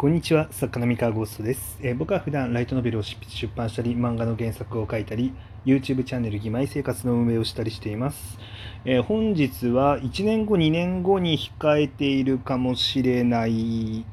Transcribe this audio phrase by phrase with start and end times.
[0.00, 5.34] こんにちは、作家の三河ゴーストです、えー、僕は普段ライトノベルを執筆出版したり、漫画の原作を書いたり、
[5.66, 8.38] YouTube チャンネル義妹生活の運営をしたりしています。
[8.86, 14.06] えー、本日は1年後、2年後に控えているかもしれない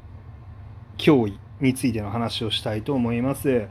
[0.97, 3.69] 脅威についての話をしたいと思います。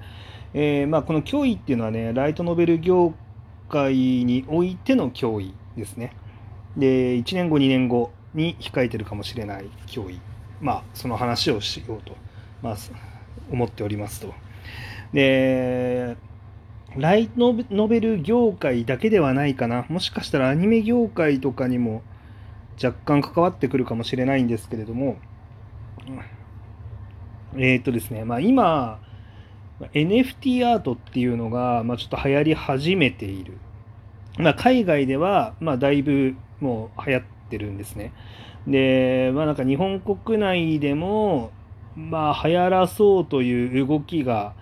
[0.55, 3.13] えー、まあ、この脅威っていうのはね、ライトノベル業
[3.69, 6.17] 界においての脅威ですね。
[6.79, 10.19] で、1年後、2年後に控えてるかもしれない脅威。
[10.61, 12.17] まあ、その話をしようと、
[12.63, 12.77] まあ、
[13.51, 14.35] 思っておりますと。
[15.13, 16.17] で、
[16.97, 19.85] ライトノベル業界だけではないかな。
[19.89, 22.03] もしかしたらアニメ業界とかにも
[22.83, 25.17] 若干関わってくるかもしれないんですけれども、
[27.57, 29.01] えっ、とですね、まあ今、
[29.93, 33.59] NFT アートっていうのが、まあ、ちょっと流行り始めている。
[34.39, 38.13] まあ、海外では、まあ、だいぶもう流行ってるんですね。
[38.67, 41.51] で、まあなんか日本国内でも、
[41.97, 44.55] まあ流行らそうという動きが、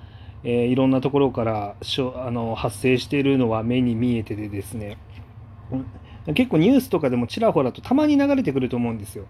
[0.45, 4.99] えー、いろんなところからしょあの発生しているのは目に見えててですね、
[6.35, 9.25] 結構ニュースとかでもちらほらとたまに流れてくると思うんですよ。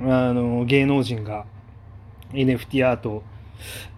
[0.00, 1.44] あの芸能人が
[2.32, 3.22] NFT アート、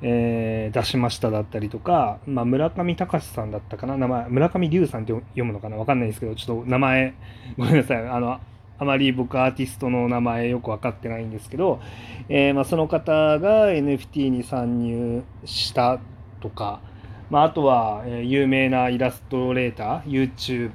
[0.03, 3.97] えー、出しましただったりとか、まあ、村上隆さんだったかな。
[3.97, 5.77] 名前村上龍さんって読むのかな。
[5.77, 7.15] わかんないですけどちょっと名前
[7.59, 8.09] ごめんなさい。
[8.09, 8.41] あの
[8.85, 11.81] あまり僕アーティストの名前よく分かってないんですけど、
[12.29, 15.99] えー、まあ、その方が NFT に参入した
[16.41, 16.81] とか、
[17.31, 20.71] まあ、あとは、え、有名なイラストレーター YouTube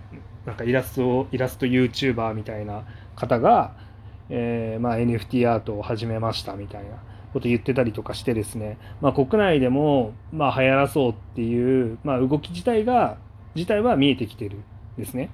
[0.45, 2.83] なんかイラストイラスト YouTuber みたいな
[3.15, 3.75] 方が、
[4.29, 13.17] えー、まあ、NFT アートを始めましたみたいなこと言ってたりとかしてですね、まあ、国内でも、まあ、流行らそうっていう、まあ、動き自体が
[13.53, 14.63] 自体は見えてきてるん
[14.97, 15.29] ですね。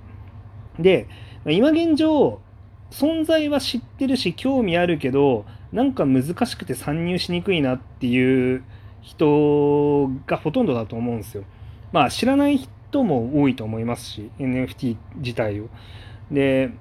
[0.80, 1.08] で
[1.46, 2.42] 今現状
[2.92, 8.64] 存在は知ってるし興味あるけどなんか難しくて参入しにくいなっていう
[9.02, 11.44] 人がほとんどだと思うんですよ。
[11.92, 15.70] まあ知らない人も多いと思いますし NFT 自体を。
[16.32, 16.72] で、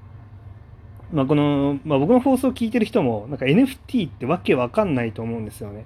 [1.12, 5.84] まあ、この、まあ、僕の放送を聞いてる人もなんか NFT ってわけわかんないと思うんですよね。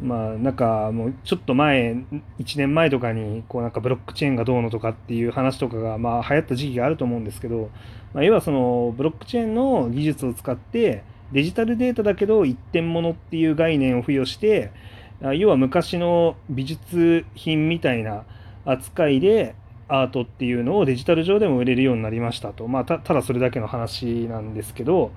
[0.00, 1.92] まあなんかもうちょっと前
[2.38, 7.70] 1年前とかにこうなんかブロックチェーンがどうのとかっていう話とかがまあ流行った時期があると思うんですけど、
[8.12, 14.72] まあ、要はそのブロックチェーンの技術を使ってデジタルデータだけど一点物っていう概念を付与して
[15.20, 18.24] 要は昔の美術品みたいな
[18.64, 19.54] 扱いで
[19.88, 25.12] アートっていうのをデジタル上でも売れるようになりましたと、まあ、ただそれだけの話なんですけど、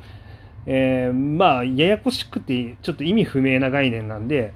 [0.66, 4.54] えー、まあややこしくてちょっと意味不明な概念なんで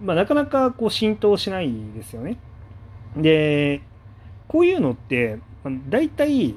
[0.00, 2.38] まあ、なかなかこう浸透しないですよね。
[3.16, 3.80] で、
[4.48, 6.56] こういうのって、まあ大体、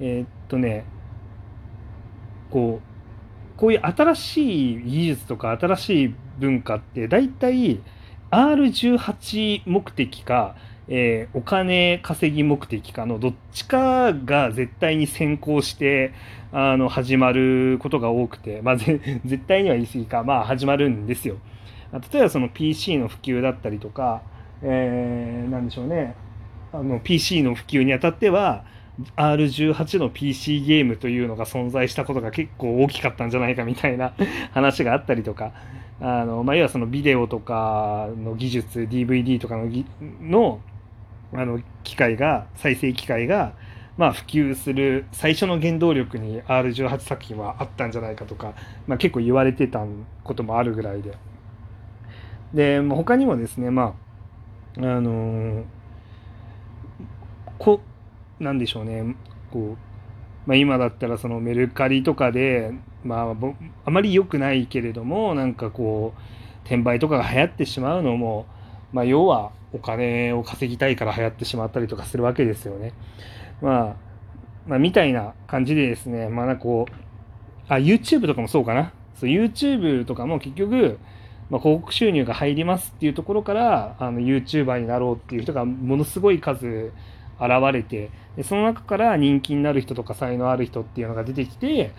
[0.00, 0.84] えー、っとね、
[2.50, 2.92] こう、
[3.56, 7.80] こういう新しい技術とか新しい文化って大体
[8.32, 10.56] R18 目的か、
[10.88, 16.12] えー、お金稼ぎ目的かのどっちかが絶対に先行して
[16.50, 21.36] あの始まることが多くて、まあ、絶対には言い過ぎか、まあ、始まるんですよ。
[21.92, 24.22] 例えばその PC の普及だったりとか、
[24.62, 26.16] えー、なんでしょうね
[26.72, 28.64] あの PC の普及にあたっては
[29.16, 34.14] R18 の PC ゲームというのが存在したことが結構大きかったんじゃないかみたいな
[34.52, 35.52] 話があったりとか
[36.00, 39.68] あの、まあ、要はそのビデオとかの技術 DVD とかの
[40.20, 40.60] の
[41.34, 43.52] あの機械が再生機械が
[43.98, 48.54] まあ、普及する最初の原動力に R18 作品はあったんじゃないかとか、
[48.86, 49.84] まあ、結構言われてた
[50.24, 51.12] こともあるぐらいで。
[52.54, 53.94] で、まあ、他にもですね、ま
[54.78, 55.64] あ、あのー、
[57.58, 57.80] こ、
[58.38, 59.16] なんでしょうね、
[59.50, 62.72] こう、まあ、今だったらそのメルカリとかで、
[63.04, 63.36] まあ、
[63.84, 66.20] あまり良くないけれども、なんかこう、
[66.64, 68.46] 転売とかが流行ってしまうのも、
[68.92, 72.92] まあ、要はお金を稼ぎたいから流行ってしまったりとかするわけですよね。
[73.60, 73.96] まあ、
[74.66, 76.92] まあ、みたいな感じでですね、まあ、なんかこう、
[77.68, 78.92] あ、YouTube とかもそうかな。
[79.14, 80.98] そう、YouTube とかも結局、
[81.52, 86.92] まあ、広告収入が入りますっていうところからあの YouTuber になろうっていう人がものすごい数
[87.38, 91.92] 現れてでその中から人気になる人とか才能ある人っていうのが出てきて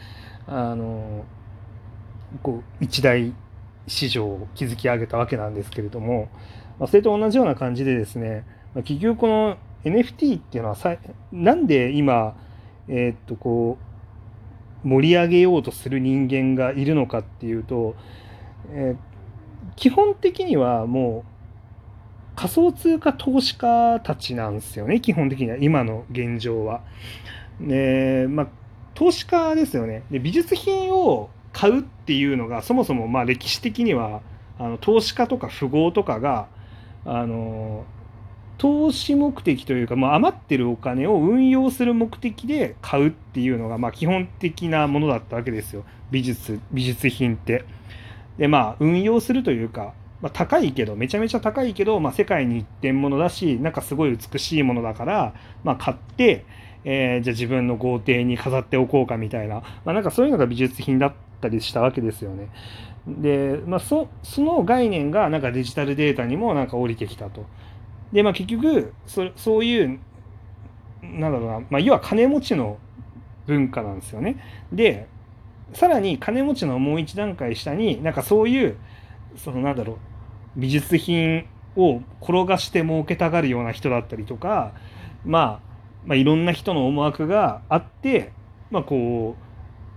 [0.47, 1.23] あの
[2.41, 3.31] こう一大
[3.85, 6.29] 市場を築き上げたわけなんですけれども、
[6.79, 10.97] まあ、それと同じような感じでですね、まあ、結局この NFT っていうのはさ
[11.31, 12.35] なんで今
[12.87, 13.77] えー、っとこ
[14.83, 17.95] う盛り上げようとする人間がいるのかっていうと、
[18.71, 19.12] えー
[19.75, 21.33] 基本的にはもう
[22.35, 26.81] 仮想通貨投資家たちなんですよね基本的には今の現状は。
[27.59, 28.47] でまあ
[28.95, 34.21] 投資家ですよねで美術品を買うっていうのがそもそもまあ歴史的には
[34.59, 36.47] あの投資家とか富豪とかが
[37.05, 37.85] あの
[38.57, 47.65] 投資目的というか、まあ、余ってるお金を運用する目的で買うっていうのが、まあ、基本的なものだったわけですよ美術美術品って。
[48.37, 55.33] でまあ運用するというか、まあ、高いけどめちゃめちゃ高いけど、まあ、世界に一点物だしなんかすごい美しいものだから、
[55.63, 56.45] まあ、買って、
[56.85, 62.49] えー、じゃあ自分の豪邸に飾っておこうかみたいな、まあ、なんかそういうのが美術品だったりしたわけですよね。
[63.07, 67.45] で、まあそ、その概念がなんかデジタルデータにもなんか降りてきたと。
[68.13, 69.99] で、まあ、結局そそういう
[71.03, 72.77] なんだろうな、まあ、要は金持ちの
[73.45, 74.37] 文化なんですよね。
[74.71, 75.07] で
[75.73, 78.77] さらに金持ちのもう一段階下になんかそういう
[79.37, 79.97] そのなんだろう
[80.55, 84.73] 美術品を転がして儲けたがるような人だったりとか、
[85.25, 85.59] まあ、
[86.05, 88.31] まあいろんな人の思惑があって、
[88.69, 89.43] まあ、こう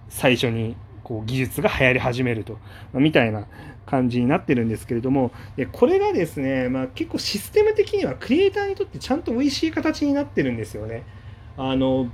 [0.08, 2.58] 最初にこう技術が流行り始めると、ま
[2.94, 3.46] あ、みたいな
[3.84, 11.04] 感じになってるんですけれどもでこれがですね、まあ、結構システム的にはクリエイターにとってちゃんと美味しい形になってるんですよね。
[11.56, 12.04] あの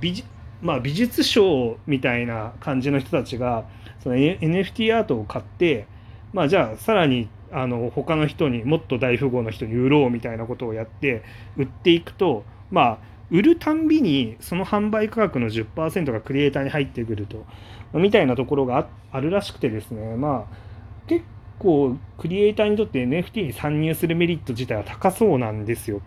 [0.63, 3.65] まあ、美術賞みたいな感じの人たちが
[4.01, 5.85] その NFT アートを買って、
[6.31, 11.23] まあ、じゃあさらにあの他の人にもっと大富豪の人に売ろうみたいなことをやって
[11.57, 12.97] 売っていくとまあ
[13.29, 17.45] 売るたんびにその販売価格の10%がクリエイターに入ってくると
[17.93, 21.25] みたいなところがあるらしくてですねまあ結
[21.59, 26.01] 構クリエイターにとって NFT に参入するメリット自体は高そうなんですよ。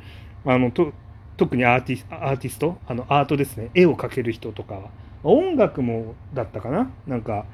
[0.44, 0.92] あのと
[1.36, 2.78] 特にアーティスアーティスト？
[2.86, 3.70] あのアートですね。
[3.74, 4.74] 絵を描ける人とか。
[4.74, 4.90] は
[5.24, 6.90] 音楽もだったかな？
[7.06, 7.46] なんか、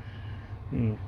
[0.73, 0.99] うん、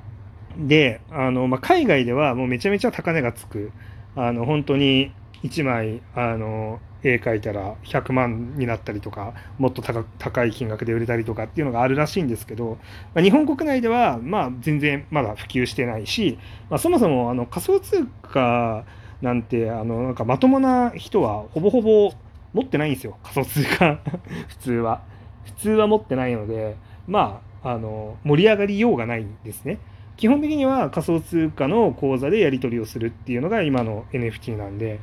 [0.67, 3.71] であの、まあ、海外ではもうめちゃめちゃ高値がつく。
[4.17, 5.11] あの本当に
[5.43, 12.77] 1枚あの絵描いたら100万になったりとかもっと高い金額で売れたりとかっていうのがあるらしいんですけど、
[13.13, 16.39] まあ、日本国内ではまあ全然まだ普及してないし、
[16.69, 18.85] まあ、そもそもあの仮想通貨
[19.21, 22.13] なんてあのなんかまともな人はほぼほぼ
[22.55, 23.99] 持ってないんですよ仮想通貨。
[24.47, 25.01] 普通は。
[25.43, 26.75] 普通は持ってないので
[27.07, 29.77] まああの盛り上がりようがないんですね。
[30.15, 35.01] 基本的には仮想通貨の口座でやり取りをするっていうのが今の NFT なんで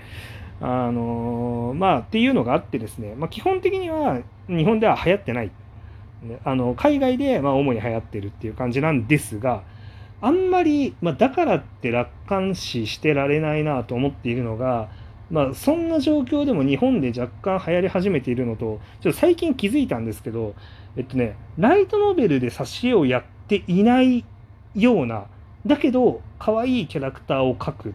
[0.62, 5.50] あのまあっていうのがあってですね、まあ、基本的には日本では流行ってない。
[6.44, 9.64] あの海外でま主に流行ってるっていう感じなんですが
[10.20, 14.88] あんまり、まあ、だからって楽観視してられないなと思っているのが
[15.32, 20.55] まあ、そんな状況でも日本で若干流行り始めているのと、ちょっと最近気づいたんですけど、
[20.94, 24.26] えっとね、ライトノベルで挿絵をやっていない
[24.75, 25.26] ような、
[25.64, 27.94] だけど、可愛いキャラクターを描く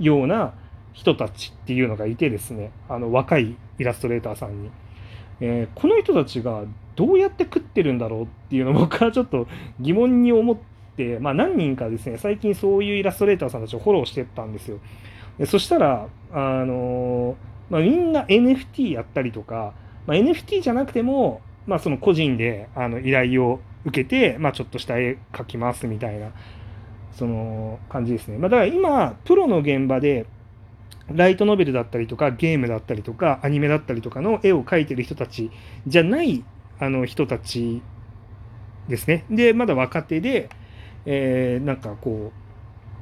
[0.00, 0.54] ような
[0.92, 4.70] 人たちっていうのがいてですね、あの若いイラストレーターさんに。
[5.40, 6.64] えー、この人たちが
[6.96, 9.46] どうやって食ってるんだろうっていうのを 僕はちょっと
[9.78, 10.56] 疑問に思っ
[10.96, 14.78] て、まあ何人かですね、最近そういうイラストレーターさんたちをフォローしてったんですよ。
[15.44, 17.36] そしたら、あの
[17.68, 19.74] まあ、みんな NFT やったりとか、
[20.06, 26.30] まあ、NFT じゃなくても、まあ、その個人であの依頼を受けて、まあ、ちょっとした絵描きますみたいな、
[27.12, 28.38] その感じですね。
[28.38, 30.26] まあ、だから今、プロの現場で、
[31.08, 35.50] ライトノベルだったりとか、ゲームだったりとか、アニメだったりとかの絵を描いてる人たち
[35.86, 36.44] じゃない
[36.80, 37.80] あの人たち
[38.88, 39.24] ですね。
[39.30, 40.48] で、まだ若手で、
[41.04, 42.45] えー、なんかこう、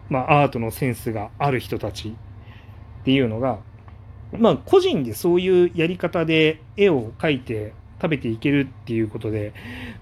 [0.08, 3.58] まあ、アートのセンスがある人たちっていうのが、
[4.32, 9.54] まあ、個人でそういうやり方で絵を描いて食べていけるっていうことで、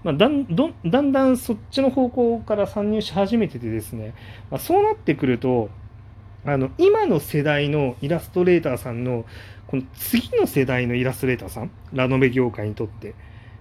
[0.03, 4.13] まあ、だんだんだんそっちの方向から参入し始めててですね、
[4.49, 5.69] まあ、そうなってくると
[6.45, 9.25] あの今の世代のイラストレーターさんの
[9.67, 13.15] この次の世代のイラストレーターさんラノベ業界にとって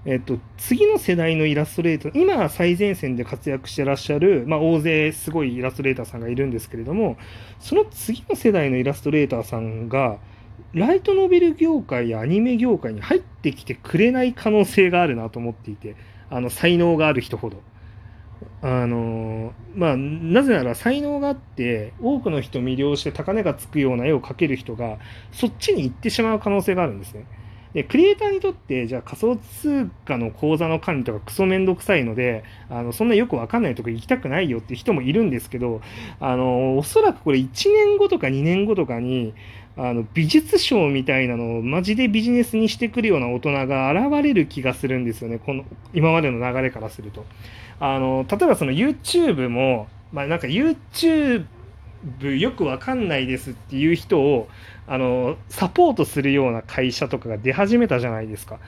[0.05, 7.17] えっと、次の世代のイラストレーター、今最前線で活躍してらっしゃる、まあ、大勢すごいイラストレーターさんがいるんですけれども、
[7.61, 10.19] その次の世代のイラストレーターさんが、
[10.75, 15.95] ライトノベル業界やアニメ業界に入ってきてくれない可能性があるなと思っていて、
[16.31, 17.63] あの、才能がある人ほど。
[18.61, 24.99] あのまあ、なぜなら才能があって多くの人を魅了して高値がつくような絵を描ける人が
[25.33, 27.27] そっちに行ってしまう可能性があるんですね。
[27.75, 35.81] で、クリエイターにとって、じゃあ仮想通貨の口座の管理とかクソめんどくさいので、あの、そんなよくわかんないとこ行きたくないよって人もいるんですけど、
[36.21, 39.33] あの、おそらくこれ1年後とか2年後とかに、
[39.77, 45.39] あの、美術賞みたいなのをマジでビジネスにしてくるような大人が現れる気がするんですよね。
[45.39, 45.65] この、
[45.95, 47.25] 今までの流れからすると。
[47.81, 51.47] あの、例えばその YouTube も、まあなんか YouTube
[52.21, 54.49] よくわかんないですっていう人を
[54.87, 58.59] あのサポートするような会社とかが出始めたじゃないですか。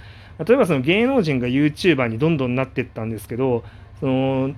[0.45, 3.65] 例えばその芸能人が YouTuber にどんどんなってったんですけど
[4.01, 4.55] その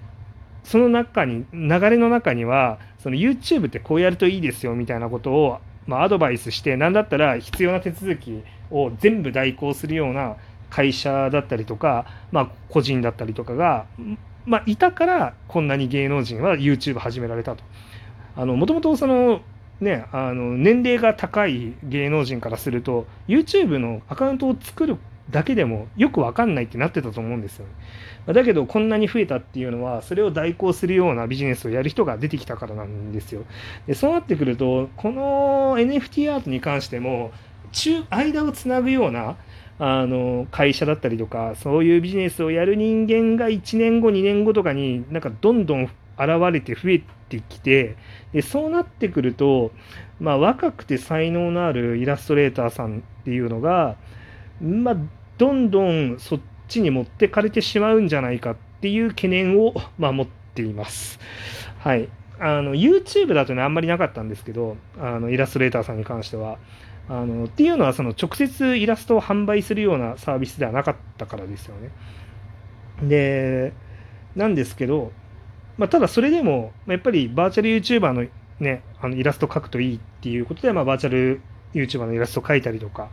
[0.64, 10.36] その中に流れの中にはその YouTube ってこうやるといいですよみたいなことを、まあ、アドバイスして何だったら必要な手続きを全部代行するような
[10.70, 13.86] 会社だったりとか、まあ、個人だったりとかが、
[14.44, 17.62] まあ、いたからこんなに芸能人は YouTube 始められたと。
[18.44, 19.40] もともとその
[19.80, 24.96] ね、あの年齢が高い芸能人からすると YouTube のアカウントを作る
[25.30, 27.66] だけでもよく分かんないってなってたと思うんですよ
[28.26, 28.32] ね。
[28.32, 33.44] だけどこんなに増えたっていうのはそれを代行するようなビジネスをやる人が出てきたからなんですよ。
[33.86, 37.32] でそうなってくるとこの NFT アートに関しても
[37.72, 39.36] 中間をつなぐような
[39.78, 47.96] あの会社だったりとかそういうビジネスをやる人間が1年後2年後とかになんかどんどん現れて増えてきて
[48.32, 49.72] でそうなってくると、
[50.20, 53.96] まあ、若くて才能のあるイラストレーターさんっていうのが、
[54.60, 54.96] まあ、
[55.38, 61.18] どんどんそっちに持ってかれてしまうんじゃないかっていう懸念を、まあ、持っています。
[61.78, 62.08] はい、
[62.38, 66.58] あの YouTube だとねあんまりなかったんですけどあのイラストレーターさんに関しては。
[67.08, 71.90] あのっていうのはその直接イラストを販売するようなサービスではなかったからですよね。
[73.08, 73.72] で
[74.34, 75.12] なんですけど、
[75.78, 78.26] まあ、ただそれでもやっぱりバーチャル YouTuber の,、
[78.60, 81.40] ね、あのイラスト描くといいっていうことで、まあ、バーチャル
[81.74, 83.10] YouTuber のイラスト描いたりとか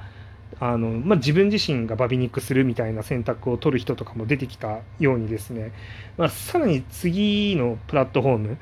[0.60, 5.74] あの、まあ、自分自身がバビ肉するみたいな選択を取る人とかも出てきたようにですね、
[6.17, 8.58] まあ、さらに次のプラットフォーム、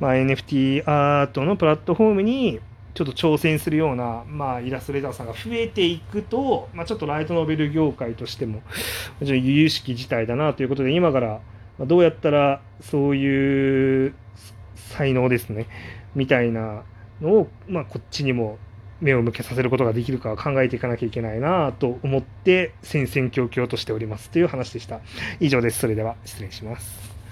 [0.00, 2.60] まあ、NFT アートのプラットフォームに
[2.94, 8.62] ちょっと挑戦するような、まあ、イラストレーターさんが増えていくと、まあ、ちょっとライトノベル業界としても
[9.20, 11.40] 由々しき事態だなということで今から
[11.78, 14.14] まどうやったらそういう
[14.76, 15.66] 才能ですね
[16.14, 16.84] みたいな
[17.20, 18.58] のを、まあ、こっちにも
[19.00, 25.00] 目を向けさせることができるか考えていかなきゃいけないなと思って戦々恐々としておりますという話でした。
[25.40, 25.80] 以上です。
[25.80, 27.23] それでは失礼します。